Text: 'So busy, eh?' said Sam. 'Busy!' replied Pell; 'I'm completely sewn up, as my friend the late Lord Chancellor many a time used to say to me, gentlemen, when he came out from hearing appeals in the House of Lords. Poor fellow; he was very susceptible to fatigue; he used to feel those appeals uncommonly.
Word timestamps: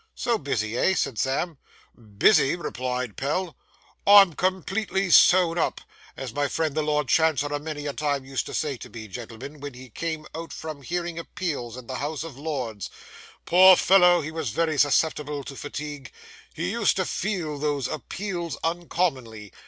'So 0.15 0.39
busy, 0.39 0.75
eh?' 0.79 0.95
said 0.95 1.19
Sam. 1.19 1.59
'Busy!' 1.95 2.55
replied 2.55 3.15
Pell; 3.17 3.55
'I'm 4.07 4.33
completely 4.33 5.11
sewn 5.11 5.59
up, 5.59 5.79
as 6.17 6.33
my 6.33 6.47
friend 6.47 6.73
the 6.73 6.81
late 6.81 6.87
Lord 6.87 7.07
Chancellor 7.07 7.59
many 7.59 7.85
a 7.85 7.93
time 7.93 8.25
used 8.25 8.47
to 8.47 8.53
say 8.55 8.77
to 8.77 8.89
me, 8.89 9.07
gentlemen, 9.07 9.59
when 9.59 9.75
he 9.75 9.91
came 9.91 10.25
out 10.33 10.53
from 10.53 10.81
hearing 10.81 11.19
appeals 11.19 11.77
in 11.77 11.85
the 11.85 11.97
House 12.01 12.23
of 12.23 12.35
Lords. 12.35 12.89
Poor 13.45 13.75
fellow; 13.75 14.21
he 14.21 14.31
was 14.31 14.49
very 14.49 14.79
susceptible 14.79 15.43
to 15.43 15.55
fatigue; 15.55 16.11
he 16.51 16.71
used 16.71 16.95
to 16.95 17.05
feel 17.05 17.59
those 17.59 17.87
appeals 17.87 18.57
uncommonly. 18.63 19.53